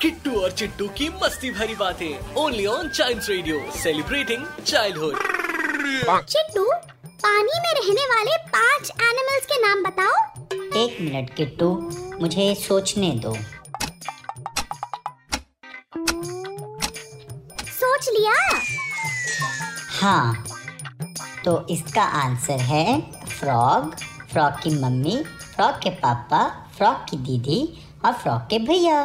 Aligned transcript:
Kittu 0.00 0.30
और 0.40 0.50
चिट्टू 0.52 0.86
की 0.96 1.08
मस्ती 1.22 1.50
भरी 1.50 1.74
बातें। 1.74 2.34
Only 2.36 2.64
on 2.66 2.88
Child 2.88 3.22
Radio 3.28 3.60
celebrating 3.74 4.44
childhood 4.66 5.14
Chittu 6.24 6.64
पानी 7.04 7.60
में 7.60 7.72
रहने 7.74 8.04
वाले 8.06 8.36
पाँच 8.48 8.90
एनिमल्स 9.02 9.46
के 9.52 9.60
नाम 9.62 9.82
बताओ। 9.84 10.16
एक 10.80 11.00
मिनट 11.00 11.34
किट्टू 11.36 11.70
मुझे 12.20 12.54
सोचने 12.54 13.10
दो। 13.24 13.34
सोच 17.70 18.08
लिया? 18.08 18.34
हाँ 20.00 20.44
तो 21.44 21.66
इसका 21.70 22.02
आंसर 22.22 22.60
है 22.72 23.00
फ्रॉग 23.38 23.94
फ्रॉग 24.32 24.60
की 24.62 24.70
मम्मी 24.80 25.16
फ्रॉग 25.54 25.82
के 25.82 25.90
पापा 26.04 26.46
फ्रॉग 26.76 27.04
की 27.10 27.16
दीदी 27.16 27.62
और 28.04 28.12
फ्रॉग 28.12 28.40
के 28.50 28.58
भैया। 28.66 29.04